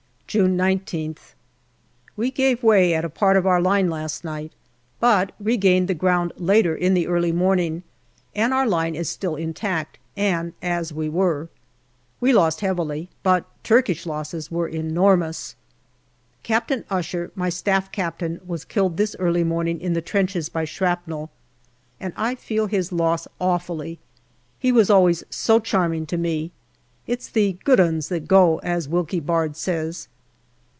June 0.31 0.55
I9th. 0.57 1.33
We 2.15 2.31
gave 2.31 2.63
way 2.63 2.93
at 2.93 3.03
a 3.03 3.09
part 3.09 3.35
of 3.35 3.45
our 3.45 3.61
line 3.61 3.89
last 3.89 4.23
night, 4.23 4.53
but 5.01 5.33
re 5.41 5.57
gained 5.57 5.89
the 5.89 5.93
ground 5.93 6.31
later 6.37 6.73
in 6.73 6.93
the 6.93 7.05
early 7.07 7.33
morning, 7.33 7.83
and 8.33 8.53
our 8.53 8.65
line 8.65 8.93
136 8.93 9.17
GALLIPOLI 9.19 9.43
DIARY 9.43 9.49
is 9.49 9.53
still 9.53 9.67
intact, 9.69 9.97
and 10.15 10.53
as 10.61 10.93
we 10.93 11.09
were. 11.09 11.49
We 12.21 12.31
lost 12.31 12.61
heavily, 12.61 13.09
but 13.23 13.43
Turkish 13.61 14.05
losses 14.05 14.49
were 14.49 14.69
enormous. 14.69 15.57
Captain 16.43 16.85
Usher, 16.89 17.31
my 17.35 17.49
Staff 17.49 17.91
Captain, 17.91 18.39
was 18.47 18.63
killed 18.63 18.95
this 18.95 19.17
early 19.19 19.43
morning 19.43 19.81
in 19.81 19.91
the 19.91 20.01
trenches 20.01 20.47
by 20.47 20.63
shrapnel, 20.63 21.29
and 21.99 22.13
I 22.15 22.35
feel 22.35 22.67
his 22.67 22.93
loss 22.93 23.27
awfully. 23.41 23.99
He 24.57 24.71
was 24.71 24.89
always 24.89 25.25
so 25.29 25.59
charming 25.59 26.05
to 26.05 26.17
me. 26.17 26.51
It's 27.05 27.27
the" 27.27 27.57
good 27.65 27.81
uns" 27.81 28.07
that 28.07 28.29
go, 28.29 28.59
as 28.59 28.87
Wilkie 28.87 29.19
Bard 29.19 29.57
says. 29.57 30.07